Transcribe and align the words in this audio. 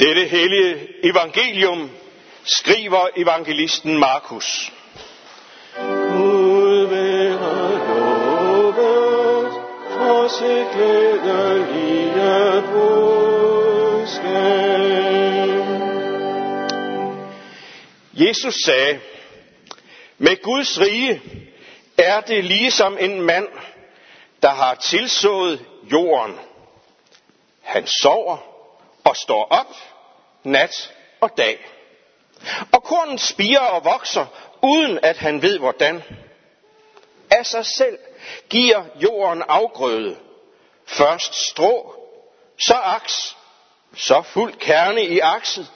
Dette 0.00 0.24
hellige 0.24 0.88
evangelium 1.02 1.90
skriver 2.44 3.08
evangelisten 3.16 3.98
Markus. 3.98 4.72
Gud 5.76 6.86
være 6.86 7.78
lovet 7.88 9.52
for 9.90 10.28
sit 10.28 10.66
glædelige 10.74 12.62
budskab. 12.72 13.10
Jesus 18.14 18.54
sagde, 18.64 19.00
med 20.18 20.42
Guds 20.42 20.80
rige 20.80 21.22
er 21.98 22.20
det 22.20 22.44
ligesom 22.44 22.96
en 23.00 23.20
mand, 23.20 23.48
der 24.42 24.50
har 24.50 24.74
tilsået 24.74 25.66
jorden. 25.92 26.38
Han 27.62 27.86
sover 27.86 28.36
og 29.04 29.16
står 29.16 29.44
op 29.44 29.66
nat 30.44 30.92
og 31.20 31.30
dag. 31.36 31.66
Og 32.72 32.82
kornet 32.82 33.20
spiger 33.20 33.60
og 33.60 33.84
vokser, 33.84 34.26
uden 34.62 34.98
at 35.02 35.16
han 35.16 35.42
ved 35.42 35.58
hvordan. 35.58 36.02
Af 37.30 37.46
sig 37.46 37.66
selv 37.66 37.98
giver 38.50 38.84
jorden 38.96 39.42
afgrøde. 39.48 40.16
Først 40.86 41.34
strå, 41.34 41.94
så 42.58 42.74
aks, 42.74 43.36
så 43.96 44.22
fuld 44.22 44.54
kerne 44.54 45.04
i 45.04 45.18
akset. 45.18 45.70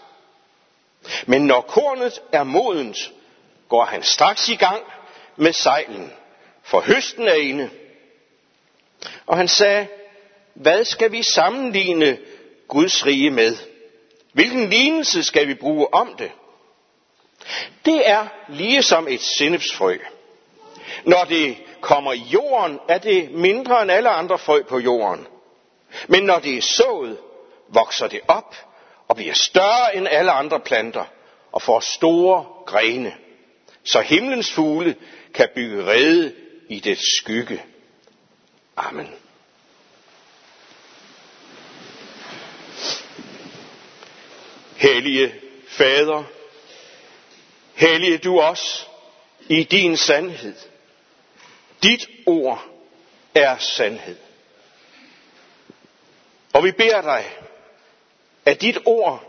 Men 1.26 1.46
når 1.46 1.60
kornet 1.60 2.22
er 2.32 2.44
modent, 2.44 3.12
går 3.68 3.84
han 3.84 4.02
straks 4.02 4.48
i 4.48 4.56
gang 4.56 4.82
med 5.36 5.52
sejlen, 5.52 6.12
for 6.62 6.80
høsten 6.80 7.28
er 7.28 7.34
inde. 7.34 7.70
Og 9.26 9.36
han 9.36 9.48
sagde, 9.48 9.88
hvad 10.54 10.84
skal 10.84 11.12
vi 11.12 11.22
sammenligne 11.22 12.18
Guds 12.68 13.06
rige 13.06 13.30
med? 13.30 13.56
Hvilken 14.34 14.70
lignelse 14.70 15.24
skal 15.24 15.48
vi 15.48 15.54
bruge 15.54 15.94
om 15.94 16.14
det? 16.18 16.32
Det 17.84 18.08
er 18.08 18.26
ligesom 18.48 19.08
et 19.08 19.20
sennepsfrø. 19.20 19.98
Når 21.04 21.24
det 21.24 21.56
kommer 21.80 22.12
i 22.12 22.22
jorden, 22.32 22.78
er 22.88 22.98
det 22.98 23.30
mindre 23.30 23.82
end 23.82 23.90
alle 23.90 24.10
andre 24.10 24.38
frø 24.38 24.62
på 24.62 24.78
jorden. 24.78 25.26
Men 26.08 26.22
når 26.22 26.38
det 26.38 26.56
er 26.56 26.62
sået, 26.62 27.18
vokser 27.68 28.08
det 28.08 28.20
op 28.28 28.56
og 29.08 29.16
bliver 29.16 29.34
større 29.34 29.96
end 29.96 30.08
alle 30.08 30.30
andre 30.30 30.60
planter 30.60 31.04
og 31.52 31.62
får 31.62 31.80
store 31.80 32.44
grene, 32.66 33.14
så 33.84 34.00
himlens 34.00 34.52
fugle 34.52 34.96
kan 35.34 35.48
bygge 35.54 35.86
rede 35.86 36.34
i 36.68 36.80
det 36.80 36.98
skygge. 36.98 37.62
Amen. 38.76 39.08
Hellige 44.84 45.34
Fader, 45.68 46.24
hellige 47.74 48.18
du 48.18 48.40
os 48.40 48.90
i 49.48 49.64
din 49.64 49.96
sandhed. 49.96 50.54
Dit 51.82 52.08
ord 52.26 52.64
er 53.34 53.58
sandhed. 53.58 54.16
Og 56.52 56.64
vi 56.64 56.72
beder 56.72 57.00
dig, 57.00 57.24
at 58.44 58.60
dit 58.60 58.78
ord 58.84 59.24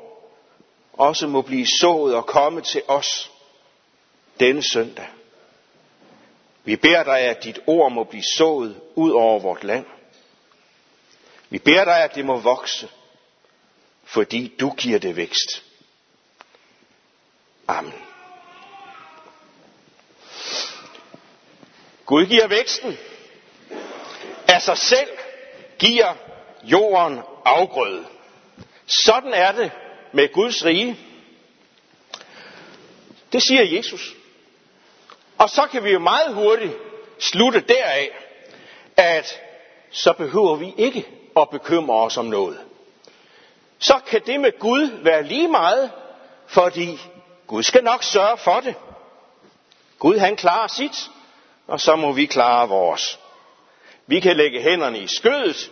også 0.94 1.28
må 1.28 1.42
blive 1.42 1.68
sået 1.80 2.16
og 2.16 2.26
komme 2.26 2.62
til 2.62 2.82
os 2.88 3.32
denne 4.40 4.64
søndag. 4.64 5.08
Vi 6.64 6.76
beder 6.76 7.04
dig, 7.04 7.20
at 7.20 7.44
dit 7.44 7.60
ord 7.68 7.92
må 7.92 8.04
blive 8.04 8.24
sået 8.38 8.82
ud 8.96 9.12
over 9.12 9.40
vort 9.40 9.64
land. 9.64 9.86
Vi 11.50 11.60
beder 11.60 11.84
dig, 11.84 12.04
at 12.04 12.16
det 12.16 12.26
må 12.26 12.38
vokse, 12.38 12.90
fordi 14.06 14.56
du 14.60 14.70
giver 14.70 15.00
det 15.00 15.16
vækst. 15.16 15.64
Amen. 17.68 17.94
Gud 22.06 22.26
giver 22.26 22.48
væksten. 22.48 22.98
Af 24.48 24.62
sig 24.62 24.78
selv 24.78 25.10
giver 25.80 26.14
jorden 26.64 27.20
afgrøde. 27.46 28.06
Sådan 28.86 29.34
er 29.34 29.52
det 29.52 29.72
med 30.14 30.34
Guds 30.34 30.66
rige. 30.66 31.00
Det 33.32 33.44
siger 33.44 33.64
Jesus. 33.64 34.16
Og 35.38 35.50
så 35.50 35.68
kan 35.72 35.84
vi 35.84 35.92
jo 35.92 36.00
meget 36.00 36.34
hurtigt 36.34 36.74
slutte 37.20 37.62
deraf, 37.62 38.10
at 38.98 39.42
så 39.92 40.14
behøver 40.14 40.56
vi 40.56 40.74
ikke 40.78 41.08
at 41.38 41.50
bekymre 41.50 41.96
os 41.96 42.18
om 42.18 42.26
noget. 42.26 42.60
Så 43.80 44.00
kan 44.08 44.22
det 44.26 44.40
med 44.40 44.60
Gud 44.60 45.04
være 45.04 45.24
lige 45.24 45.48
meget, 45.48 45.92
fordi 46.48 47.00
Gud 47.48 47.64
skal 47.64 47.84
nok 47.84 48.04
sørge 48.04 48.38
for 48.38 48.60
det. 48.60 48.76
Gud 50.00 50.18
han 50.18 50.36
klarer 50.36 50.68
sit, 50.68 51.10
og 51.68 51.82
så 51.82 51.96
må 51.96 52.12
vi 52.12 52.26
klare 52.26 52.68
vores. 52.68 53.20
Vi 54.08 54.20
kan 54.20 54.38
lægge 54.38 54.62
hænderne 54.62 55.00
i 55.00 55.08
skødet, 55.08 55.72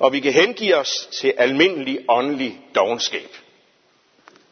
og 0.00 0.12
vi 0.12 0.20
kan 0.20 0.32
hengive 0.32 0.76
os 0.76 1.08
til 1.12 1.34
almindelig 1.38 1.98
åndelig 2.08 2.60
dogenskab. 2.74 3.36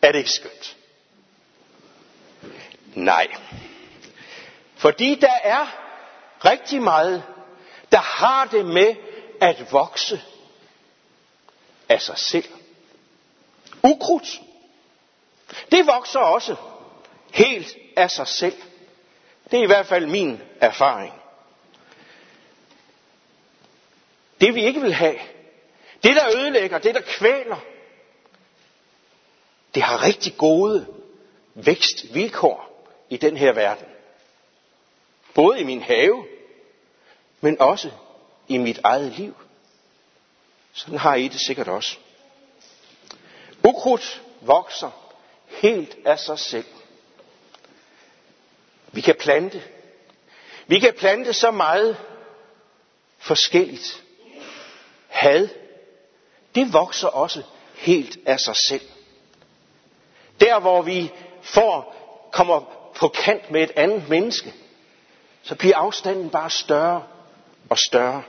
Er 0.02 0.12
det 0.12 0.18
ikke 0.18 0.30
skønt? 0.30 0.76
Nej. 2.94 3.26
Fordi 4.76 5.14
der 5.14 5.34
er 5.42 5.66
rigtig 6.44 6.82
meget, 6.82 7.22
der 7.92 7.98
har 7.98 8.44
det 8.44 8.66
med 8.66 8.94
at 9.40 9.72
vokse 9.72 10.22
af 11.88 12.00
sig 12.02 12.18
selv. 12.18 12.48
Ukrudt. 13.82 14.40
Det 15.70 15.86
vokser 15.86 16.18
også 16.18 16.56
helt 17.30 17.76
af 17.96 18.10
sig 18.10 18.28
selv. 18.28 18.56
Det 19.50 19.58
er 19.58 19.62
i 19.62 19.66
hvert 19.66 19.86
fald 19.86 20.06
min 20.06 20.40
erfaring. 20.60 21.14
Det 24.40 24.54
vi 24.54 24.64
ikke 24.64 24.80
vil 24.80 24.94
have, 24.94 25.18
det 26.02 26.16
der 26.16 26.36
ødelægger, 26.36 26.78
det 26.78 26.94
der 26.94 27.00
kvæler, 27.00 27.56
det 29.74 29.82
har 29.82 30.02
rigtig 30.02 30.36
gode 30.36 30.86
vækstvilkår 31.54 32.86
i 33.08 33.16
den 33.16 33.36
her 33.36 33.52
verden. 33.52 33.86
Både 35.34 35.60
i 35.60 35.64
min 35.64 35.82
have, 35.82 36.26
men 37.40 37.60
også 37.60 37.90
i 38.48 38.58
mit 38.58 38.80
eget 38.84 39.12
liv. 39.12 39.36
Sådan 40.72 40.98
har 40.98 41.14
I 41.14 41.28
det 41.28 41.40
sikkert 41.40 41.68
også. 41.68 41.98
Ukrudt 43.64 44.22
vokser 44.40 44.90
helt 45.46 45.96
af 46.04 46.18
sig 46.18 46.38
selv. 46.38 46.66
Vi 48.92 49.00
kan 49.00 49.14
plante. 49.20 49.62
Vi 50.66 50.80
kan 50.80 50.94
plante 50.98 51.32
så 51.32 51.50
meget 51.50 51.96
forskelligt. 53.18 54.02
Had, 55.08 55.48
det 56.54 56.72
vokser 56.72 57.08
også 57.08 57.42
helt 57.74 58.18
af 58.26 58.40
sig 58.40 58.56
selv. 58.56 58.88
Der 60.40 60.60
hvor 60.60 60.82
vi 60.82 61.12
får, 61.42 61.96
kommer 62.32 62.60
på 62.94 63.08
kant 63.08 63.50
med 63.50 63.62
et 63.62 63.70
andet 63.76 64.08
menneske, 64.08 64.54
så 65.42 65.54
bliver 65.54 65.76
afstanden 65.76 66.30
bare 66.30 66.50
større 66.50 67.06
og 67.70 67.78
større. 67.78 68.22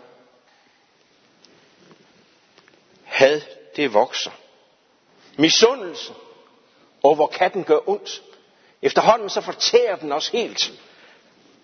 Had, 3.03 3.41
det 3.75 3.93
vokser. 3.93 4.31
Misundelse, 5.37 6.13
og 7.03 7.15
hvor 7.15 7.27
katten 7.27 7.63
gør 7.63 7.89
ondt. 7.89 8.23
Efterhånden 8.81 9.29
så 9.29 9.41
fortærer 9.41 9.95
den 9.95 10.11
os 10.11 10.27
helt 10.27 10.71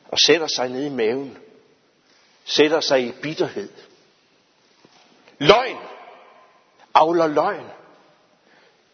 og 0.07 0.19
sætter 0.19 0.47
sig 0.47 0.69
ned 0.69 0.85
i 0.85 0.89
maven. 0.89 1.37
Sætter 2.45 2.79
sig 2.79 3.07
i 3.07 3.11
bitterhed. 3.11 3.69
Løgn 5.39 5.77
avler 6.93 7.27
løgn. 7.27 7.65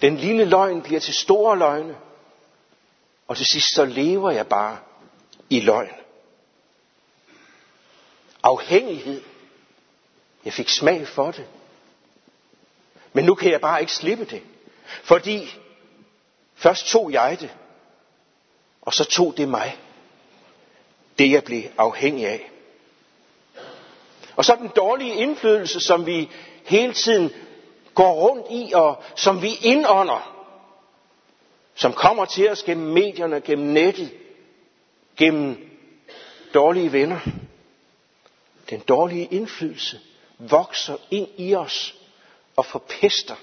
Den 0.01 0.17
lille 0.17 0.45
løgn 0.45 0.81
bliver 0.81 0.99
til 0.99 1.13
store 1.13 1.57
løgne. 1.57 1.97
Og 3.27 3.37
til 3.37 3.45
sidst 3.45 3.73
så 3.75 3.85
lever 3.85 4.31
jeg 4.31 4.47
bare 4.47 4.77
i 5.49 5.59
løgn. 5.59 5.93
Afhængighed. 8.43 9.21
Jeg 10.45 10.53
fik 10.53 10.69
smag 10.69 11.07
for 11.07 11.31
det. 11.31 11.47
Men 13.13 13.25
nu 13.25 13.35
kan 13.35 13.51
jeg 13.51 13.61
bare 13.61 13.81
ikke 13.81 13.93
slippe 13.93 14.25
det. 14.25 14.43
Fordi 15.03 15.55
først 16.55 16.85
tog 16.85 17.11
jeg 17.11 17.37
det, 17.39 17.55
og 18.81 18.93
så 18.93 19.03
tog 19.03 19.33
det 19.37 19.49
mig. 19.49 19.77
Det 21.17 21.31
jeg 21.31 21.43
blev 21.43 21.63
afhængig 21.77 22.27
af. 22.27 22.51
Og 24.35 24.45
så 24.45 24.55
den 24.55 24.71
dårlige 24.75 25.15
indflydelse, 25.15 25.79
som 25.79 26.05
vi 26.05 26.29
hele 26.65 26.93
tiden 26.93 27.31
går 27.95 28.13
rundt 28.13 28.45
i, 28.49 28.73
og 28.73 29.03
som 29.15 29.41
vi 29.41 29.55
indånder, 29.61 30.47
som 31.75 31.93
kommer 31.93 32.25
til 32.25 32.49
os 32.49 32.63
gennem 32.63 32.93
medierne, 32.93 33.41
gennem 33.41 33.67
nettet, 33.67 34.13
gennem 35.17 35.69
dårlige 36.53 36.91
venner. 36.91 37.19
Den 38.69 38.79
dårlige 38.79 39.25
indflydelse 39.31 39.99
vokser 40.37 40.97
ind 41.11 41.27
i 41.37 41.55
os 41.55 41.95
og 42.55 42.65
forpester 42.65 43.35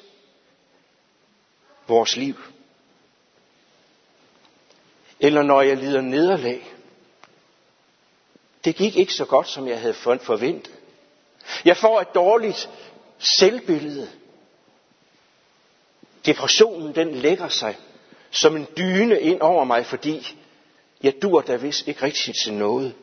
vores 1.90 2.16
liv. 2.16 2.34
Eller 5.20 5.42
når 5.42 5.62
jeg 5.62 5.76
lider 5.76 6.00
nederlag. 6.00 6.74
Det 8.64 8.76
gik 8.76 8.96
ikke 8.96 9.12
så 9.12 9.24
godt, 9.24 9.48
som 9.48 9.68
jeg 9.68 9.80
havde 9.80 9.94
forventet. 9.94 10.72
Jeg 11.64 11.76
får 11.76 12.00
et 12.00 12.14
dårligt 12.14 12.68
selvbillede. 13.18 14.10
Depressionen 16.26 16.94
den 16.94 17.14
lægger 17.14 17.48
sig 17.48 17.76
som 18.30 18.56
en 18.56 18.66
dyne 18.76 19.20
ind 19.20 19.40
over 19.40 19.64
mig, 19.64 19.86
fordi 19.86 20.36
jeg 21.02 21.22
dur 21.22 21.40
da 21.40 21.56
vist 21.56 21.88
ikke 21.88 22.02
rigtigt 22.02 22.36
til 22.44 22.52
noget. 22.52 22.94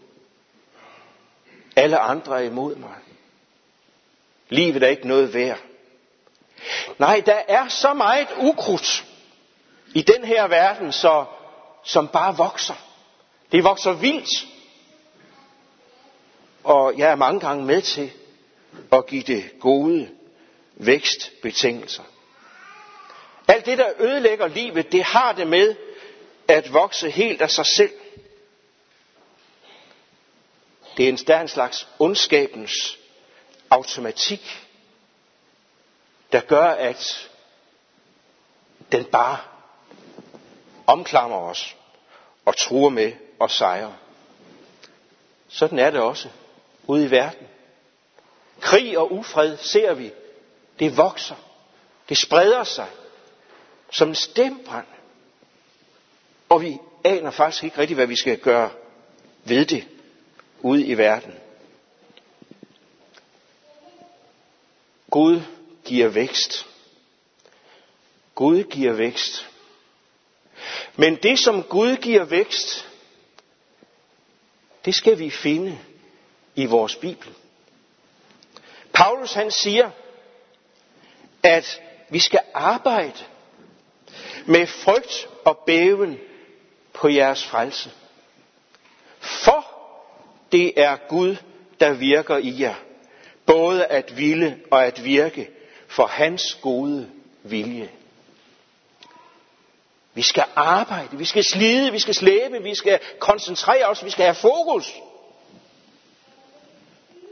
Alle 1.76 2.00
andre 2.00 2.44
er 2.44 2.46
imod 2.50 2.76
mig. 2.76 2.96
Livet 4.50 4.84
er 4.84 4.88
ikke 4.88 5.08
noget 5.08 5.34
værd. 5.34 5.60
Nej, 6.98 7.24
der 7.26 7.42
er 7.48 7.68
så 7.68 7.94
meget 7.94 8.28
ukrudt 8.38 9.06
i 9.96 10.02
den 10.02 10.24
her 10.26 10.48
verden, 10.48 10.92
så, 10.92 11.26
som 11.84 12.08
bare 12.08 12.38
vokser. 12.38 12.74
Det 13.52 13.64
vokser 13.64 13.92
vildt. 13.92 14.48
Og 16.64 16.98
jeg 16.98 17.12
er 17.12 17.16
mange 17.16 17.40
gange 17.40 17.66
med 17.66 17.82
til 17.82 18.12
at 18.92 19.06
give 19.06 19.24
det 19.24 19.52
gode 19.60 20.10
vækstbetingelser. 20.76 22.04
Alt 23.48 23.66
det, 23.66 23.78
der 23.78 23.90
ødelægger 24.00 24.48
livet, 24.48 24.92
det 24.92 25.04
har 25.04 25.32
det 25.32 25.48
med 25.48 25.76
at 26.48 26.74
vokse 26.74 27.10
helt 27.10 27.42
af 27.42 27.52
sig 27.52 27.66
selv. 27.66 27.94
Det 30.98 31.06
er 31.30 31.40
en, 31.42 31.48
slags 31.48 31.88
ondskabens 32.00 32.98
automatik, 33.70 34.67
der 36.32 36.42
gør, 36.42 36.66
at 36.66 37.30
den 38.92 39.06
bare 39.06 39.38
omklamrer 40.88 41.40
os 41.40 41.76
og 42.46 42.58
truer 42.58 42.90
med 42.90 43.14
at 43.42 43.52
sejre. 43.52 43.96
Sådan 45.48 45.80
er 45.80 45.90
det 45.90 46.00
også 46.00 46.30
ude 46.88 47.06
i 47.06 47.12
verden. 47.12 47.48
Krig 48.60 48.98
og 48.98 49.12
ufred 49.12 49.58
ser 49.58 49.94
vi. 49.94 50.12
Det 50.80 50.98
vokser. 50.98 51.36
Det 52.10 52.18
spreder 52.18 52.64
sig 52.64 52.88
som 53.92 54.10
en 54.10 54.16
stembrand. 54.16 54.86
Og 56.50 56.62
vi 56.62 56.78
aner 57.04 57.32
faktisk 57.32 57.64
ikke 57.64 57.78
rigtigt, 57.78 57.98
hvad 57.98 58.08
vi 58.08 58.16
skal 58.16 58.40
gøre 58.40 58.70
ved 59.44 59.66
det 59.66 59.88
ude 60.62 60.86
i 60.86 60.98
verden. 60.98 61.34
Gud 65.12 65.42
giver 65.88 66.08
vækst. 66.08 66.66
Gud 68.36 68.64
giver 68.64 68.94
vækst. 68.94 69.50
Men 70.96 71.16
det, 71.16 71.40
som 71.40 71.64
Gud 71.64 71.96
giver 71.96 72.24
vækst, 72.24 72.88
det 74.86 74.96
skal 74.96 75.20
vi 75.20 75.30
finde 75.30 75.80
i 76.56 76.66
vores 76.66 76.96
Bibel. 76.96 77.30
Paulus 78.94 79.34
han 79.34 79.52
siger, 79.52 79.92
at 81.44 81.82
vi 82.10 82.20
skal 82.20 82.40
arbejde 82.54 83.20
med 84.46 84.68
frygt 84.68 85.30
og 85.46 85.58
bæven 85.66 86.20
på 86.94 87.08
jeres 87.10 87.46
frelse. 87.46 87.92
For 89.20 89.66
det 90.52 90.82
er 90.82 90.98
Gud, 91.10 91.36
der 91.80 91.94
virker 91.94 92.38
i 92.38 92.62
jer, 92.62 92.76
både 93.46 93.86
at 93.86 94.18
ville 94.18 94.60
og 94.72 94.86
at 94.86 95.04
virke 95.04 95.50
for 95.98 96.06
hans 96.06 96.58
gode 96.62 97.10
vilje. 97.44 97.90
Vi 100.14 100.22
skal 100.22 100.44
arbejde, 100.56 101.18
vi 101.18 101.26
skal 101.26 101.44
slide, 101.44 101.92
vi 101.92 102.00
skal 102.00 102.14
slæbe, 102.14 102.64
vi 102.64 102.76
skal 102.76 103.00
koncentrere 103.20 103.86
os, 103.86 104.06
vi 104.06 104.10
skal 104.10 104.26
have 104.26 104.36
fokus. 104.36 104.94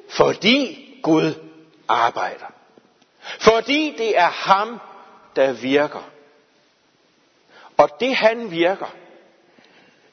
Fordi 0.10 0.90
Gud 1.04 1.34
arbejder. 1.88 2.46
Fordi 3.40 3.96
det 3.98 4.18
er 4.18 4.30
ham, 4.30 4.80
der 5.36 5.52
virker. 5.52 6.10
Og 7.78 7.90
det 8.00 8.16
han 8.16 8.52
virker, 8.52 8.96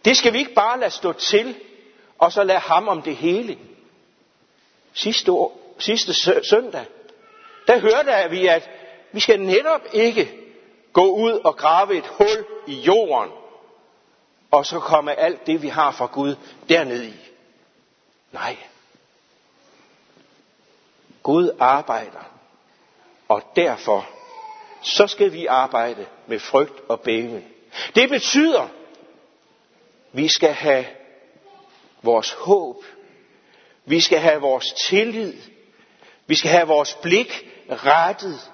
det 0.05 0.17
skal 0.17 0.33
vi 0.33 0.39
ikke 0.39 0.55
bare 0.55 0.81
lade 0.81 0.91
stå 0.91 1.13
til, 1.13 1.57
og 2.19 2.33
så 2.33 2.45
lade 2.45 2.59
ham 2.59 2.89
om 2.89 3.03
det 3.03 3.17
hele. 3.17 3.59
Sidste, 4.95 5.33
år, 5.33 5.75
sidste 5.79 6.15
søndag, 6.45 6.87
der 7.67 7.79
hørte 7.79 8.31
vi, 8.31 8.47
at 8.47 8.71
vi 9.13 9.21
skal 9.21 9.41
netop 9.41 9.81
ikke 9.93 10.31
gå 10.93 11.07
ud 11.07 11.33
og 11.33 11.57
grave 11.57 11.97
et 11.97 12.07
hul 12.07 12.47
i 12.67 12.75
jorden, 12.75 13.31
og 14.51 14.67
så 14.67 14.81
komme 14.81 15.15
alt 15.15 15.47
det, 15.47 15.63
vi 15.63 15.69
har 15.69 15.91
fra 15.91 16.07
Gud, 16.07 16.37
derned 16.69 17.03
i. 17.03 17.15
Nej. 18.33 18.57
Gud 21.23 21.51
arbejder, 21.61 22.31
og 23.29 23.43
derfor 23.57 24.09
så 24.83 25.07
skal 25.07 25.33
vi 25.33 25.47
arbejde 25.47 26.07
med 26.27 26.39
frygt 26.39 26.81
og 26.89 27.01
bæven. 27.01 27.45
Det 27.95 28.11
betyder, 28.11 28.69
vi 30.13 30.29
skal 30.29 30.53
have 30.53 30.87
vores 32.03 32.33
håb, 32.33 32.85
vi 33.85 34.01
skal 34.01 34.19
have 34.19 34.41
vores 34.41 34.73
tillid, 34.73 35.35
vi 36.27 36.35
skal 36.35 36.51
have 36.51 36.67
vores 36.67 36.95
blik 36.95 37.52
rettet 37.71 38.53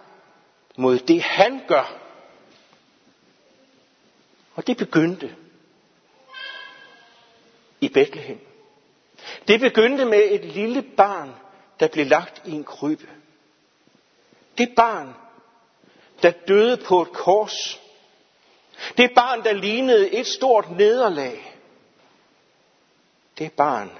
mod 0.76 0.98
det, 0.98 1.22
han 1.22 1.60
gør. 1.68 1.98
Og 4.54 4.66
det 4.66 4.76
begyndte 4.76 5.36
i 7.80 7.88
Bethlehem. 7.88 8.40
Det 9.48 9.60
begyndte 9.60 10.04
med 10.04 10.28
et 10.30 10.44
lille 10.44 10.82
barn, 10.82 11.34
der 11.80 11.88
blev 11.88 12.06
lagt 12.06 12.42
i 12.46 12.50
en 12.50 12.64
krybbe. 12.64 13.08
Det 14.58 14.74
barn, 14.76 15.14
der 16.22 16.30
døde 16.48 16.76
på 16.76 17.02
et 17.02 17.12
kors. 17.12 17.80
Det 18.96 19.10
barn, 19.14 19.44
der 19.44 19.52
lignede 19.52 20.10
et 20.10 20.26
stort 20.26 20.70
nederlag. 20.70 21.56
Det 23.38 23.52
barn, 23.52 23.90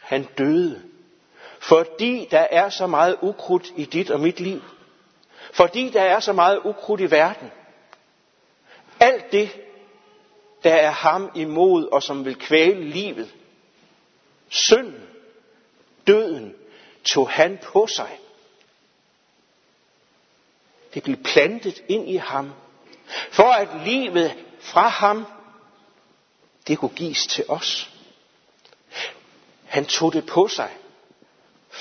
han 0.00 0.24
døde, 0.38 0.82
fordi 1.68 2.28
der 2.30 2.46
er 2.50 2.68
så 2.68 2.86
meget 2.86 3.16
ukrudt 3.22 3.72
i 3.76 3.84
dit 3.84 4.10
og 4.10 4.20
mit 4.20 4.40
liv. 4.40 4.62
Fordi 5.52 5.90
der 5.90 6.02
er 6.02 6.20
så 6.20 6.32
meget 6.32 6.60
ukrudt 6.64 7.00
i 7.00 7.10
verden. 7.10 7.50
Alt 9.00 9.32
det, 9.32 9.60
der 10.64 10.74
er 10.74 10.90
ham 10.90 11.30
imod 11.34 11.86
og 11.86 12.02
som 12.02 12.24
vil 12.24 12.38
kvæle 12.38 12.84
livet. 12.84 13.34
Synden, 14.48 15.08
døden, 16.06 16.54
tog 17.04 17.30
han 17.30 17.58
på 17.62 17.86
sig. 17.86 18.18
Det 20.94 21.02
blev 21.02 21.16
plantet 21.16 21.84
ind 21.88 22.08
i 22.08 22.16
ham, 22.16 22.52
for 23.30 23.52
at 23.52 23.68
livet 23.86 24.34
fra 24.60 24.88
ham, 24.88 25.26
det 26.66 26.78
kunne 26.78 26.94
gives 26.96 27.26
til 27.26 27.44
os. 27.48 27.90
Han 29.64 29.86
tog 29.86 30.12
det 30.12 30.26
på 30.26 30.48
sig 30.48 30.70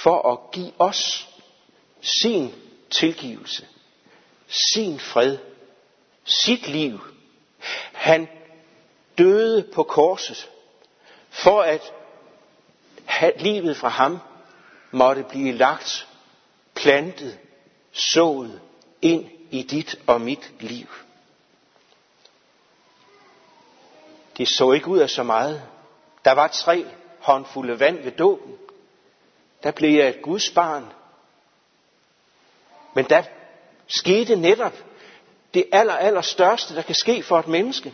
for 0.04 0.32
at 0.34 0.52
give 0.52 0.74
os 0.80 1.30
sin 2.02 2.54
tilgivelse, 2.90 3.68
sin 4.48 5.00
fred, 5.00 5.38
sit 6.26 6.68
liv. 6.68 7.00
Han 7.94 8.28
døde 9.18 9.68
på 9.74 9.84
korset 9.84 10.50
for 11.30 11.62
at 11.62 11.94
livet 13.42 13.78
fra 13.78 13.90
ham 13.90 14.20
måtte 14.92 15.24
blive 15.24 15.52
lagt, 15.52 16.08
plantet, 16.76 17.40
sået 17.92 18.62
ind 19.02 19.30
i 19.52 19.64
dit 19.64 19.96
og 20.08 20.22
mit 20.22 20.54
liv. 20.60 20.88
Det 24.38 24.48
så 24.48 24.72
ikke 24.72 24.88
ud 24.88 25.00
af 25.00 25.10
så 25.10 25.24
meget. 25.24 25.64
Der 26.26 26.32
var 26.32 26.48
tre 26.48 26.86
håndfulde 27.20 27.80
vand 27.80 28.04
ved 28.04 28.12
dåben. 28.12 28.58
Der 29.64 29.72
blev 29.72 29.90
jeg 29.90 30.10
et 30.10 30.22
Guds 30.22 30.50
barn. 30.50 30.86
Men 32.94 33.06
der 33.06 33.24
skete 33.88 34.36
netop 34.36 34.74
det 35.54 35.66
aller, 35.72 35.94
aller 35.94 36.22
største, 36.22 36.76
der 36.76 36.82
kan 36.82 36.96
ske 36.96 37.24
for 37.24 37.40
et 37.40 37.48
menneske. 37.48 37.94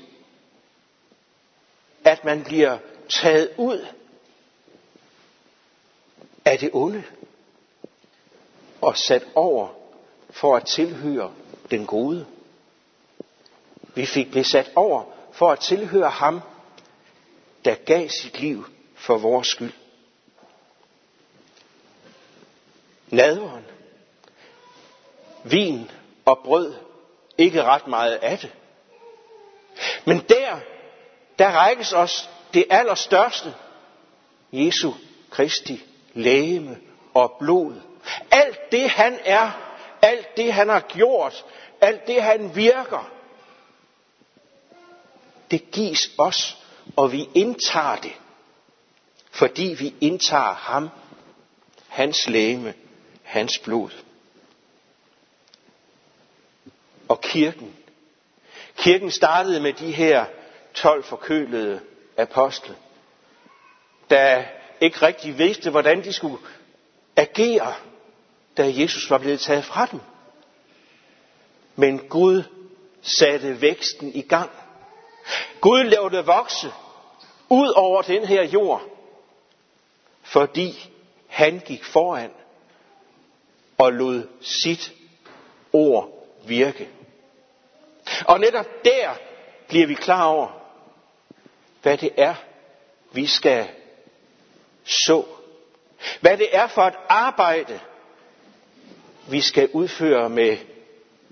At 2.03 2.25
man 2.25 2.43
bliver 2.43 2.77
taget 3.09 3.51
ud 3.57 3.85
af 6.45 6.59
det 6.59 6.69
onde 6.73 7.03
og 8.81 8.97
sat 8.97 9.23
over 9.35 9.67
for 10.29 10.55
at 10.55 10.65
tilhøre 10.65 11.33
den 11.71 11.85
gode. 11.85 12.25
Vi 13.95 14.05
fik 14.05 14.31
blive 14.31 14.43
sat 14.43 14.71
over 14.75 15.03
for 15.31 15.51
at 15.51 15.59
tilhøre 15.59 16.09
ham, 16.09 16.41
der 17.65 17.75
gav 17.75 18.09
sit 18.09 18.39
liv 18.39 18.65
for 18.95 19.17
vores 19.17 19.47
skyld. 19.47 19.73
Nadveren, 23.09 23.65
vin 25.43 25.91
og 26.25 26.39
brød. 26.43 26.73
Ikke 27.37 27.63
ret 27.63 27.87
meget 27.87 28.15
af 28.15 28.37
det. 28.37 28.51
Men 30.05 30.23
der, 30.29 30.59
der 31.39 31.51
rækkes 31.51 31.93
os 31.93 32.29
det 32.53 32.65
allerstørste, 32.69 33.53
Jesu 34.51 34.93
Kristi 35.29 35.83
lægeme 36.13 36.77
og 37.13 37.35
blod. 37.39 37.75
Alt 38.31 38.71
det 38.71 38.89
han 38.89 39.19
er, 39.25 39.51
alt 40.01 40.37
det 40.37 40.53
han 40.53 40.69
har 40.69 40.79
gjort, 40.79 41.45
alt 41.81 42.07
det 42.07 42.23
han 42.23 42.55
virker, 42.55 43.09
det 45.51 45.71
gives 45.71 46.09
os, 46.17 46.57
og 46.95 47.11
vi 47.11 47.29
indtager 47.35 47.95
det, 47.95 48.13
fordi 49.31 49.75
vi 49.79 49.95
indtager 50.01 50.53
ham, 50.53 50.89
hans 51.87 52.27
lægeme, 52.27 52.73
hans 53.29 53.59
blod. 53.59 53.89
Og 57.07 57.21
kirken. 57.21 57.75
Kirken 58.77 59.12
startede 59.12 59.59
med 59.59 59.74
de 59.74 59.91
her 59.91 60.25
12 60.74 61.03
forkølede 61.03 61.81
apostle, 62.17 62.75
der 64.09 64.43
ikke 64.81 65.01
rigtig 65.01 65.38
vidste, 65.38 65.69
hvordan 65.69 66.03
de 66.03 66.13
skulle 66.13 66.38
agere, 67.15 67.74
da 68.57 68.74
Jesus 68.75 69.09
var 69.09 69.17
blevet 69.17 69.39
taget 69.39 69.65
fra 69.65 69.86
dem. 69.86 70.00
Men 71.75 72.00
Gud 72.00 72.43
satte 73.01 73.62
væksten 73.62 74.15
i 74.15 74.21
gang. 74.21 74.51
Gud 75.62 75.83
lavede 75.83 76.17
det 76.17 76.27
vokse 76.27 76.71
ud 77.50 77.74
over 77.75 78.01
den 78.01 78.25
her 78.25 78.43
jord, 78.43 78.83
fordi 80.24 80.89
han 81.27 81.59
gik 81.59 81.83
foran 81.83 82.31
og 83.79 83.93
lod 83.93 84.27
sit 84.41 84.93
ord 85.74 86.09
virke. 86.48 86.89
Og 88.25 88.39
netop 88.39 88.65
der 88.86 89.13
bliver 89.67 89.88
vi 89.88 89.93
klar 89.93 90.25
over, 90.25 90.48
hvad 91.81 91.98
det 91.98 92.12
er, 92.17 92.36
vi 93.12 93.27
skal 93.27 93.67
så. 94.83 95.25
Hvad 96.21 96.38
det 96.38 96.48
er 96.51 96.67
for 96.67 96.81
et 96.81 96.95
arbejde, 97.09 97.79
vi 99.29 99.41
skal 99.41 99.69
udføre 99.74 100.29
med 100.29 100.57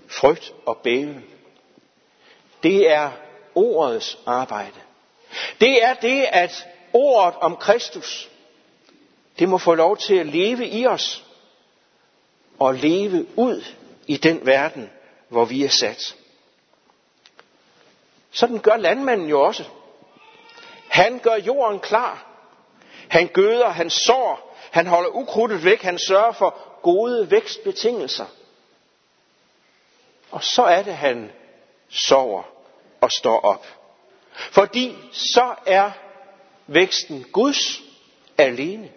frygt 0.08 0.52
og 0.66 0.76
bæven. 0.76 1.24
Det 2.62 2.90
er 2.90 3.10
ordets 3.54 4.18
arbejde. 4.26 4.80
Det 5.60 5.84
er 5.84 5.94
det, 5.94 6.26
at 6.32 6.66
ordet 6.92 7.34
om 7.40 7.56
Kristus, 7.56 8.30
det 9.38 9.48
må 9.48 9.58
få 9.58 9.74
lov 9.74 9.96
til 9.96 10.14
at 10.14 10.26
leve 10.26 10.68
i 10.68 10.86
os 10.86 11.27
og 12.58 12.74
leve 12.74 13.26
ud 13.36 13.64
i 14.06 14.16
den 14.16 14.46
verden, 14.46 14.90
hvor 15.28 15.44
vi 15.44 15.64
er 15.64 15.68
sat. 15.68 16.16
Sådan 18.30 18.58
gør 18.58 18.76
landmanden 18.76 19.28
jo 19.28 19.40
også. 19.40 19.64
Han 20.88 21.18
gør 21.18 21.34
jorden 21.34 21.80
klar. 21.80 22.26
Han 23.08 23.26
gøder, 23.26 23.68
han 23.68 23.90
sår, 23.90 24.56
han 24.70 24.86
holder 24.86 25.10
ukrudtet 25.10 25.64
væk, 25.64 25.82
han 25.82 25.98
sørger 25.98 26.32
for 26.32 26.58
gode 26.82 27.30
vækstbetingelser. 27.30 28.26
Og 30.30 30.44
så 30.44 30.62
er 30.62 30.82
det, 30.82 30.96
han 30.96 31.32
sover 31.88 32.42
og 33.00 33.12
står 33.12 33.40
op. 33.40 33.66
Fordi 34.32 34.96
så 35.12 35.54
er 35.66 35.90
væksten 36.66 37.24
Guds 37.32 37.80
alene. 38.38 38.90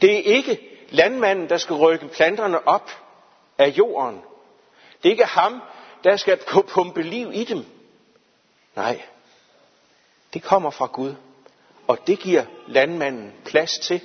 Det 0.00 0.12
er 0.12 0.34
ikke 0.36 0.69
landmanden, 0.90 1.48
der 1.48 1.56
skal 1.56 1.76
rykke 1.76 2.08
planterne 2.08 2.68
op 2.68 2.90
af 3.58 3.68
jorden. 3.68 4.20
Det 5.02 5.08
er 5.08 5.10
ikke 5.10 5.24
ham, 5.24 5.62
der 6.04 6.16
skal 6.16 6.38
pumpe 6.68 7.02
liv 7.02 7.30
i 7.34 7.44
dem. 7.44 7.64
Nej, 8.76 9.02
det 10.34 10.42
kommer 10.42 10.70
fra 10.70 10.86
Gud. 10.86 11.14
Og 11.86 12.06
det 12.06 12.18
giver 12.18 12.44
landmanden 12.68 13.32
plads 13.44 13.78
til. 13.78 14.00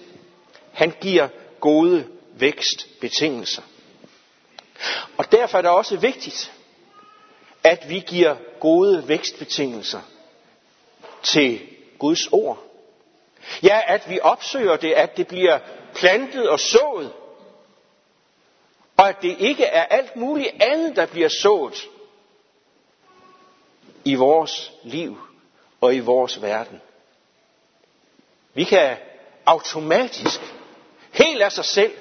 Han 0.73 0.93
giver 1.01 1.27
gode 1.59 2.07
vækstbetingelser. 2.33 3.61
Og 5.17 5.31
derfor 5.31 5.57
er 5.57 5.61
det 5.61 5.71
også 5.71 5.97
vigtigt, 5.97 6.53
at 7.63 7.89
vi 7.89 7.99
giver 7.99 8.35
gode 8.59 9.07
vækstbetingelser 9.07 10.01
til 11.23 11.61
Guds 11.99 12.27
ord. 12.27 12.63
Ja, 13.63 13.81
at 13.87 14.09
vi 14.09 14.19
opsøger 14.19 14.75
det, 14.75 14.91
at 14.91 15.17
det 15.17 15.27
bliver 15.27 15.59
plantet 15.95 16.49
og 16.49 16.59
sået. 16.59 17.13
Og 18.97 19.09
at 19.09 19.21
det 19.21 19.35
ikke 19.39 19.65
er 19.65 19.83
alt 19.83 20.15
muligt 20.15 20.63
andet, 20.63 20.95
der 20.95 21.05
bliver 21.05 21.29
sået 21.29 21.87
i 24.05 24.15
vores 24.15 24.71
liv 24.83 25.17
og 25.81 25.95
i 25.95 25.99
vores 25.99 26.41
verden. 26.41 26.81
Vi 28.53 28.63
kan 28.63 28.97
automatisk, 29.45 30.41
helt 31.11 31.41
af 31.41 31.51
sig 31.51 31.65
selv, 31.65 31.91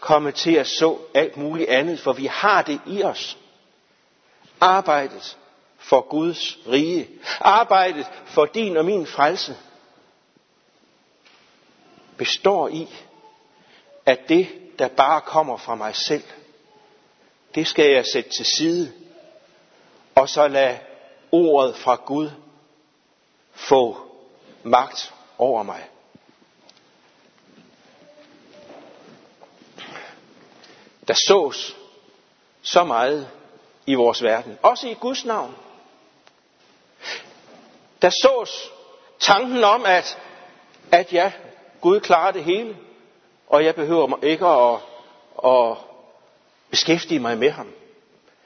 komme 0.00 0.32
til 0.32 0.54
at 0.54 0.66
så 0.66 0.98
alt 1.14 1.36
muligt 1.36 1.68
andet, 1.68 2.00
for 2.00 2.12
vi 2.12 2.26
har 2.26 2.62
det 2.62 2.80
i 2.86 3.02
os. 3.02 3.38
Arbejdet 4.60 5.36
for 5.78 6.00
Guds 6.00 6.58
rige. 6.68 7.08
Arbejdet 7.40 8.06
for 8.24 8.44
din 8.44 8.76
og 8.76 8.84
min 8.84 9.06
frelse 9.06 9.56
består 12.18 12.68
i, 12.68 12.88
at 14.06 14.28
det, 14.28 14.48
der 14.78 14.88
bare 14.88 15.20
kommer 15.20 15.56
fra 15.56 15.74
mig 15.74 15.96
selv, 15.96 16.24
det 17.54 17.66
skal 17.66 17.90
jeg 17.90 18.06
sætte 18.06 18.30
til 18.30 18.46
side, 18.46 18.92
og 20.14 20.28
så 20.28 20.48
lade 20.48 20.78
ordet 21.32 21.76
fra 21.76 21.94
Gud 21.94 22.30
få 23.52 23.96
magt 24.62 25.14
over 25.38 25.62
mig. 25.62 25.88
Der 31.08 31.14
sås 31.14 31.76
så 32.62 32.84
meget 32.84 33.30
i 33.86 33.94
vores 33.94 34.22
verden, 34.22 34.58
også 34.62 34.88
i 34.88 34.94
Guds 34.94 35.24
navn. 35.24 35.56
Der 38.02 38.10
sås 38.10 38.70
tanken 39.20 39.64
om, 39.64 39.86
at, 39.86 40.18
at 40.92 41.12
ja, 41.12 41.32
Gud 41.82 42.00
klarer 42.00 42.32
det 42.32 42.44
hele, 42.44 42.76
og 43.46 43.64
jeg 43.64 43.74
behøver 43.74 44.24
ikke 44.24 44.46
at, 44.46 44.80
at 45.50 45.76
beskæftige 46.70 47.20
mig 47.20 47.38
med 47.38 47.50
ham. 47.50 47.72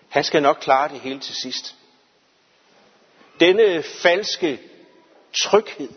Han 0.08 0.24
skal 0.24 0.42
nok 0.42 0.56
klare 0.60 0.88
det 0.88 1.00
hele 1.00 1.20
til 1.20 1.34
sidst. 1.34 1.74
Denne 3.40 3.82
falske 3.82 4.60
tryghed, 5.32 5.88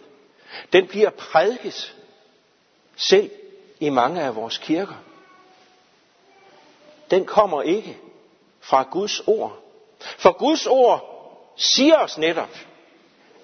den 0.74 0.88
bliver 0.88 1.10
prædiket 1.10 1.96
selv 2.96 3.32
i 3.80 3.90
mange 3.90 4.22
af 4.22 4.36
vores 4.36 4.58
kirker. 4.58 5.04
Den 7.12 7.26
kommer 7.26 7.62
ikke 7.62 7.98
fra 8.60 8.88
Guds 8.92 9.20
ord. 9.20 9.60
For 10.00 10.32
Guds 10.32 10.68
ord 10.68 11.16
siger 11.56 11.98
os 11.98 12.18
netop, 12.18 12.58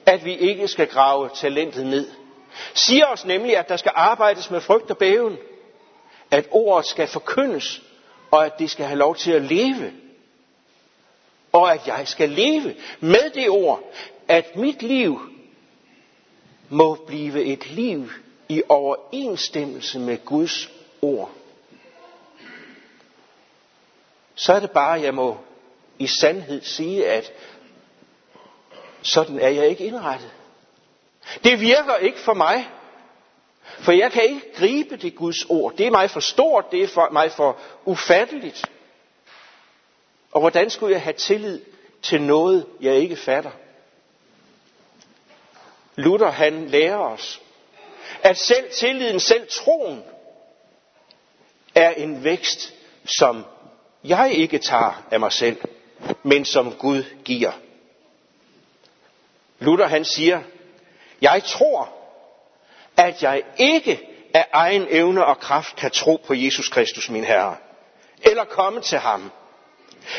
at 0.05 0.25
vi 0.25 0.37
ikke 0.37 0.67
skal 0.67 0.87
grave 0.87 1.29
talentet 1.29 1.85
ned. 1.85 2.24
Siger 2.73 3.05
os 3.05 3.25
nemlig, 3.25 3.57
at 3.57 3.69
der 3.69 3.77
skal 3.77 3.91
arbejdes 3.95 4.51
med 4.51 4.61
frygt 4.61 4.91
og 4.91 4.97
bæven. 4.97 5.37
At 6.31 6.47
ordet 6.51 6.85
skal 6.85 7.07
forkyndes, 7.07 7.81
og 8.31 8.45
at 8.45 8.59
det 8.59 8.71
skal 8.71 8.85
have 8.85 8.97
lov 8.97 9.15
til 9.15 9.31
at 9.31 9.41
leve. 9.41 9.93
Og 11.51 11.73
at 11.73 11.87
jeg 11.87 12.07
skal 12.07 12.29
leve 12.29 12.75
med 12.99 13.29
det 13.29 13.49
ord, 13.49 13.83
at 14.27 14.55
mit 14.55 14.81
liv 14.81 15.21
må 16.69 16.95
blive 17.07 17.43
et 17.43 17.69
liv 17.69 18.09
i 18.49 18.61
overensstemmelse 18.69 19.99
med 19.99 20.25
Guds 20.25 20.69
ord. 21.01 21.31
Så 24.35 24.53
er 24.53 24.59
det 24.59 24.71
bare, 24.71 25.01
jeg 25.01 25.13
må 25.13 25.37
i 25.99 26.07
sandhed 26.07 26.61
sige, 26.61 27.07
at 27.07 27.31
sådan 29.01 29.39
er 29.39 29.49
jeg 29.49 29.67
ikke 29.67 29.85
indrettet. 29.85 30.31
Det 31.43 31.59
virker 31.59 31.95
ikke 31.95 32.19
for 32.19 32.33
mig. 32.33 32.69
For 33.79 33.91
jeg 33.91 34.11
kan 34.11 34.23
ikke 34.23 34.53
gribe 34.55 34.95
det 34.97 35.15
Guds 35.15 35.45
ord. 35.49 35.75
Det 35.77 35.87
er 35.87 35.91
mig 35.91 36.09
for 36.09 36.19
stort, 36.19 36.71
det 36.71 36.83
er 36.83 36.87
for 36.87 37.09
mig 37.11 37.31
for 37.31 37.57
ufatteligt. 37.85 38.65
Og 40.31 40.39
hvordan 40.39 40.69
skulle 40.69 40.93
jeg 40.93 41.01
have 41.01 41.13
tillid 41.13 41.61
til 42.01 42.21
noget, 42.21 42.65
jeg 42.81 42.95
ikke 42.95 43.15
fatter? 43.15 43.51
Luther 45.95 46.31
han 46.31 46.67
lærer 46.67 46.97
os, 46.97 47.41
at 48.23 48.37
selv 48.37 48.71
tilliden, 48.71 49.19
selv 49.19 49.47
troen, 49.49 50.03
er 51.75 51.89
en 51.89 52.23
vækst, 52.23 52.73
som 53.05 53.45
jeg 54.03 54.33
ikke 54.33 54.57
tager 54.57 55.03
af 55.11 55.19
mig 55.19 55.31
selv, 55.31 55.57
men 56.23 56.45
som 56.45 56.73
Gud 56.73 57.03
giver. 57.23 57.51
Luther 59.59 59.87
han 59.87 60.05
siger, 60.05 60.41
jeg 61.21 61.43
tror, 61.43 61.89
at 62.97 63.23
jeg 63.23 63.43
ikke 63.57 64.09
af 64.33 64.47
egen 64.51 64.87
evne 64.89 65.25
og 65.25 65.39
kraft 65.39 65.75
kan 65.75 65.91
tro 65.91 66.21
på 66.27 66.33
Jesus 66.33 66.69
Kristus, 66.69 67.09
min 67.09 67.23
Herre, 67.23 67.57
eller 68.21 68.43
komme 68.43 68.81
til 68.81 68.97
ham. 68.97 69.31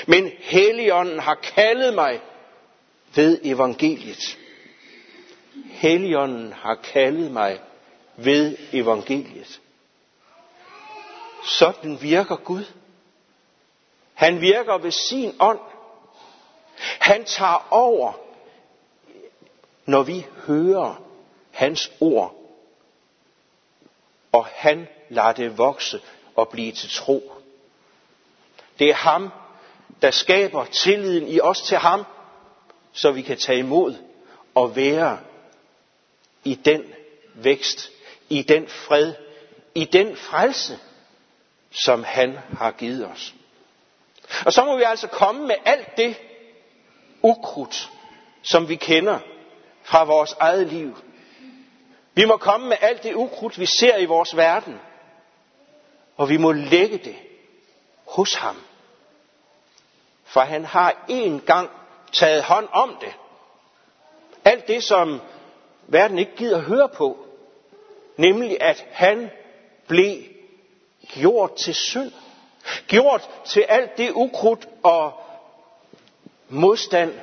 Men 0.07 0.31
Helligånden 0.41 1.19
har 1.19 1.35
kaldet 1.35 1.95
mig 1.95 2.21
ved 3.15 3.41
evangeliet. 3.45 4.39
Helligånden 5.71 6.53
har 6.53 6.75
kaldet 6.75 7.31
mig 7.31 7.61
ved 8.17 8.57
evangeliet. 8.73 9.61
Sådan 11.45 12.03
virker 12.03 12.37
Gud. 12.37 12.65
Han 14.15 14.41
virker 14.41 14.79
ved 14.79 14.91
sin 14.91 15.35
ånd. 15.41 15.61
Han 16.79 17.25
tager 17.25 17.67
over, 17.71 18.13
når 19.87 20.03
vi 20.03 20.27
hører 20.47 21.03
hans 21.53 21.93
ord. 22.01 22.35
Og 24.33 24.47
han 24.47 24.89
lader 25.09 25.33
det 25.33 25.59
vokse 25.59 26.01
og 26.37 26.49
blive 26.49 26.73
til 26.73 26.91
tro. 26.91 27.33
Det 28.79 28.91
er 28.91 28.95
ham, 28.95 29.33
der 30.03 30.11
skaber 30.11 30.65
tilliden 30.65 31.29
i 31.29 31.41
os 31.41 31.63
til 31.63 31.77
ham, 31.77 32.05
så 32.93 33.11
vi 33.11 33.23
kan 33.23 33.39
tage 33.39 33.59
imod 33.59 33.95
og 34.55 34.77
være 34.77 35.19
i 36.45 36.55
den 36.55 36.85
vækst, 37.35 37.91
i 38.29 38.43
den 38.43 38.69
fred, 38.69 39.15
i 39.75 39.85
den 39.85 40.17
frelse, 40.17 40.79
som 41.71 42.05
han 42.05 42.39
har 42.59 42.71
givet 42.71 43.07
os. 43.07 43.35
Og 44.47 44.53
så 44.53 44.65
må 44.65 44.77
vi 44.77 44.83
altså 44.83 45.09
komme 45.09 45.47
med 45.47 45.55
alt 45.65 45.97
det 45.97 46.17
ukrudt, 47.23 47.91
som 48.43 48.69
vi 48.69 48.77
kender 48.77 49.19
fra 49.87 50.05
vores 50.05 50.37
eget 50.41 50.67
liv. 50.67 50.97
Vi 52.15 52.25
må 52.25 52.37
komme 52.37 52.69
med 52.69 52.77
alt 52.81 53.03
det 53.03 53.15
ukrudt, 53.15 53.59
vi 53.59 53.67
ser 53.67 53.97
i 53.97 54.05
vores 54.05 54.37
verden. 54.37 54.81
Og 56.17 56.29
vi 56.29 56.37
må 56.37 56.53
lægge 56.53 56.99
det 56.99 57.17
hos 58.07 58.35
ham. 58.35 58.57
For 60.25 60.41
han 60.41 60.65
har 60.65 61.05
en 61.09 61.41
gang 61.41 61.71
taget 62.13 62.43
hånd 62.43 62.69
om 62.73 62.97
det. 63.01 63.15
Alt 64.45 64.69
det, 64.69 64.85
som 64.85 65.21
verden 65.87 66.19
ikke 66.19 66.37
gider 66.37 66.61
høre 66.61 66.89
på. 66.89 67.27
Nemlig 68.17 68.63
at 68.63 68.87
han 68.93 69.31
blev 69.87 70.23
gjort 71.09 71.55
til 71.57 71.75
synd. 71.75 72.13
Gjort 72.87 73.31
til 73.45 73.61
alt 73.61 73.99
det 73.99 74.13
ukrudt 74.13 74.69
og 74.83 75.13
modstand 76.49 77.15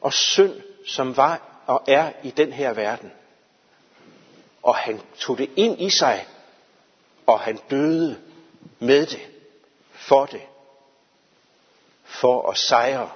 og 0.00 0.12
synd, 0.12 0.54
som 0.86 1.16
var 1.16 1.55
og 1.66 1.82
er 1.86 2.12
i 2.22 2.30
den 2.30 2.52
her 2.52 2.72
verden. 2.72 3.12
Og 4.62 4.76
han 4.76 5.00
tog 5.18 5.38
det 5.38 5.50
ind 5.56 5.80
i 5.80 5.90
sig, 5.90 6.26
og 7.26 7.40
han 7.40 7.58
døde 7.70 8.22
med 8.78 9.06
det, 9.06 9.28
for 9.92 10.26
det, 10.26 10.42
for 12.04 12.50
at 12.50 12.58
sejre 12.58 13.10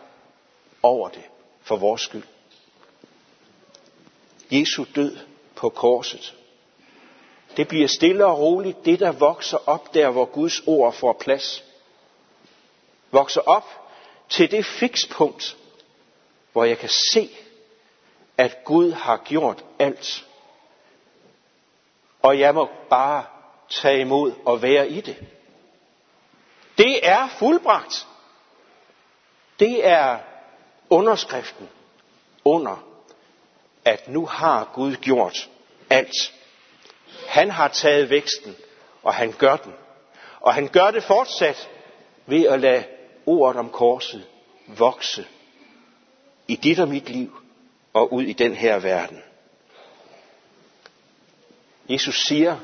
over 0.82 1.08
det, 1.08 1.24
for 1.62 1.76
vores 1.76 2.02
skyld. 2.02 2.22
Jesu 4.50 4.84
død 4.94 5.18
på 5.54 5.68
korset. 5.68 6.34
Det 7.56 7.68
bliver 7.68 7.88
stille 7.88 8.26
og 8.26 8.38
roligt 8.38 8.84
det, 8.84 9.00
der 9.00 9.12
vokser 9.12 9.58
op 9.68 9.94
der, 9.94 10.10
hvor 10.10 10.24
Guds 10.24 10.60
ord 10.66 10.92
får 10.92 11.12
plads. 11.12 11.64
Vokser 13.10 13.40
op 13.40 13.66
til 14.28 14.50
det 14.50 14.66
fikspunkt, 14.66 15.56
hvor 16.52 16.64
jeg 16.64 16.78
kan 16.78 16.88
se, 17.12 17.30
at 18.40 18.64
Gud 18.64 18.92
har 18.92 19.16
gjort 19.16 19.64
alt. 19.78 20.26
Og 22.22 22.38
jeg 22.38 22.54
må 22.54 22.68
bare 22.90 23.24
tage 23.70 24.00
imod 24.00 24.32
og 24.44 24.62
være 24.62 24.88
i 24.88 25.00
det. 25.00 25.16
Det 26.78 27.08
er 27.08 27.28
fuldbragt. 27.28 28.06
Det 29.58 29.86
er 29.86 30.18
underskriften 30.90 31.68
under, 32.44 32.84
at 33.84 34.08
nu 34.08 34.26
har 34.26 34.70
Gud 34.74 34.96
gjort 34.96 35.50
alt. 35.90 36.32
Han 37.28 37.50
har 37.50 37.68
taget 37.68 38.10
væksten, 38.10 38.56
og 39.02 39.14
han 39.14 39.32
gør 39.32 39.56
den. 39.56 39.74
Og 40.40 40.54
han 40.54 40.68
gør 40.68 40.90
det 40.90 41.04
fortsat 41.04 41.68
ved 42.26 42.46
at 42.46 42.60
lade 42.60 42.84
ordet 43.26 43.58
om 43.58 43.70
korset 43.70 44.26
vokse 44.66 45.26
i 46.48 46.56
dit 46.56 46.78
og 46.80 46.88
mit 46.88 47.08
liv 47.08 47.39
og 47.92 48.12
ud 48.12 48.22
i 48.22 48.32
den 48.32 48.54
her 48.54 48.78
verden. 48.78 49.22
Jesus 51.88 52.26
siger, 52.26 52.58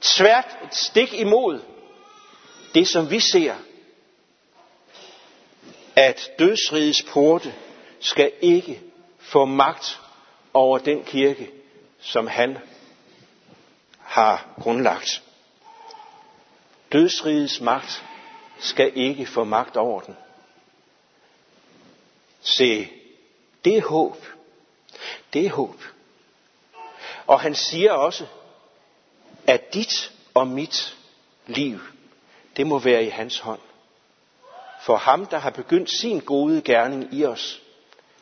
tvært 0.00 0.58
et 0.64 0.74
stik 0.74 1.12
imod 1.12 1.60
det, 2.74 2.88
som 2.88 3.10
vi 3.10 3.20
ser, 3.20 3.54
at 5.96 6.30
dødsrigets 6.38 7.02
porte 7.02 7.54
skal 8.00 8.32
ikke 8.40 8.80
få 9.18 9.44
magt 9.44 10.00
over 10.54 10.78
den 10.78 11.04
kirke, 11.04 11.50
som 12.00 12.26
han 12.26 12.58
har 13.98 14.54
grundlagt. 14.62 15.22
Dødsrigets 16.92 17.60
magt 17.60 18.04
skal 18.58 18.92
ikke 18.94 19.26
få 19.26 19.44
magt 19.44 19.76
over 19.76 20.00
den. 20.00 20.16
Se, 22.42 22.88
det 23.64 23.76
er 23.76 23.82
håb. 23.82 24.16
Det 25.32 25.46
er 25.46 25.50
håb. 25.50 25.82
Og 27.26 27.40
han 27.40 27.54
siger 27.54 27.92
også, 27.92 28.26
at 29.46 29.74
dit 29.74 30.12
og 30.34 30.46
mit 30.46 30.96
liv, 31.46 31.80
det 32.56 32.66
må 32.66 32.78
være 32.78 33.04
i 33.04 33.08
hans 33.08 33.38
hånd. 33.38 33.60
For 34.82 34.96
ham, 34.96 35.26
der 35.26 35.38
har 35.38 35.50
begyndt 35.50 35.90
sin 35.90 36.20
gode 36.20 36.62
gerning 36.62 37.14
i 37.14 37.24
os, 37.24 37.62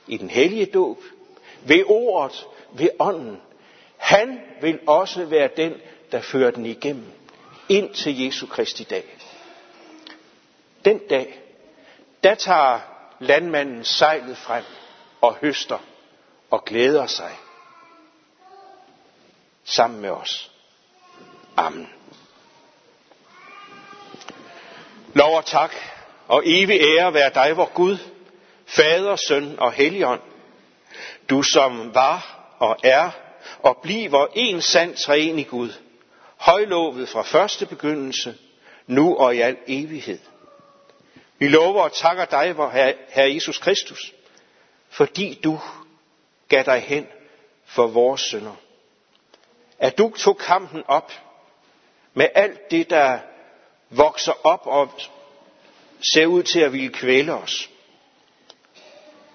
i 0.07 0.17
den 0.17 0.31
hellige 0.31 0.67
dåb, 0.67 0.99
ved 1.63 1.85
ordet, 1.87 2.47
ved 2.73 2.89
ånden, 2.99 3.41
han 3.97 4.41
vil 4.61 4.81
også 4.87 5.25
være 5.25 5.49
den, 5.57 5.75
der 6.13 6.21
fører 6.21 6.51
den 6.51 6.67
igennem, 6.67 7.13
ind 7.69 7.95
til 7.95 8.25
Jesu 8.25 8.47
Kristi 8.47 8.85
dag. 8.85 9.05
Den 10.85 10.99
dag, 10.99 11.41
der 12.25 12.35
tager 12.35 12.81
landmanden 13.21 13.85
sejlet 13.85 14.37
frem 14.37 14.65
og 15.23 15.37
høster 15.41 15.79
og 16.51 16.65
glæder 16.65 17.07
sig 17.07 17.39
sammen 19.65 20.01
med 20.01 20.11
os. 20.11 20.51
Amen. 21.57 21.89
Lov 25.15 25.37
og 25.37 25.45
tak 25.45 25.75
og 26.29 26.43
evig 26.47 26.81
ære 26.81 27.15
være 27.15 27.31
dig, 27.35 27.57
vor 27.57 27.71
Gud, 27.75 27.99
Fader, 28.67 29.17
Søn 29.17 29.59
og 29.59 29.73
Helligånd. 29.73 30.21
Du 31.31 31.43
som 31.43 31.95
var 31.95 32.47
og 32.59 32.77
er 32.85 33.11
og 33.59 33.79
bliver 33.83 34.27
en 34.35 34.63
sand 34.63 34.97
træenig 34.97 35.49
Gud, 35.49 35.73
højlovet 36.37 37.09
fra 37.09 37.23
første 37.23 37.67
begyndelse, 37.67 38.35
nu 38.87 39.17
og 39.17 39.37
i 39.37 39.41
al 39.41 39.57
evighed. 39.67 40.19
Vi 41.39 41.49
lover 41.49 41.83
og 41.83 41.93
takker 41.93 42.25
dig, 42.25 42.57
vor 42.57 42.71
Herre 43.09 43.35
Jesus 43.35 43.59
Kristus, 43.59 44.13
fordi 44.93 45.41
du 45.45 45.61
gav 46.49 46.65
dig 46.65 46.81
hen 46.81 47.07
for 47.65 47.87
vores 47.87 48.21
sønder. 48.21 48.55
At 49.79 49.99
du 49.99 50.13
tog 50.17 50.39
kampen 50.39 50.85
op 50.89 51.13
med 52.15 52.29
alt 52.35 52.71
det, 52.71 52.91
der 52.91 53.19
vokser 53.91 54.47
op 54.47 54.67
og 54.67 54.91
ser 56.13 56.27
ud 56.27 56.43
til 56.43 56.61
at 56.61 56.73
ville 56.73 56.93
kvæle 56.93 57.35
os. 57.35 57.71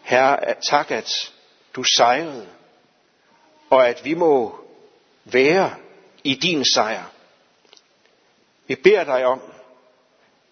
Herre, 0.01 0.53
tak, 0.61 0.91
at 0.91 1.33
du 1.75 1.83
sejrede, 1.83 2.47
og 3.69 3.87
at 3.87 4.05
vi 4.05 4.13
må 4.13 4.59
være 5.23 5.75
i 6.23 6.35
din 6.35 6.65
sejr. 6.65 7.03
Vi 8.67 8.75
beder 8.75 9.03
dig 9.03 9.25
om, 9.25 9.41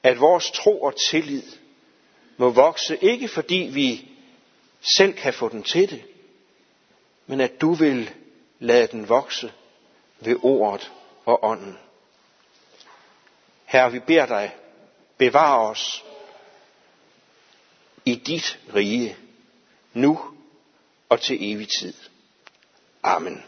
at 0.03 0.19
vores 0.19 0.51
tro 0.51 0.81
og 0.81 0.93
tillid 1.09 1.43
må 2.37 2.49
vokse, 2.49 2.97
ikke 3.01 3.27
fordi 3.27 3.69
vi 3.73 4.14
selv 4.86 5.13
kan 5.13 5.34
få 5.34 5.50
den 5.50 5.63
til 5.63 5.89
det, 5.89 6.04
men 7.26 7.41
at 7.41 7.62
du 7.62 7.74
vil 7.74 8.13
lade 8.60 8.88
den 8.88 9.10
vokse 9.10 9.54
ved 10.19 10.36
ordet 10.43 10.91
og 11.26 11.43
ånden. 11.43 11.78
Herre, 13.65 13.91
vi 13.91 14.00
beder 14.00 14.26
dig, 14.26 14.56
bevar 15.17 15.58
os 15.58 16.04
i 18.06 18.15
dit 18.15 18.60
rige, 18.76 19.17
nu 19.93 20.19
og 21.10 21.21
til 21.21 21.52
evig 21.54 21.67
tid. 21.80 21.93
Amen. 23.04 23.43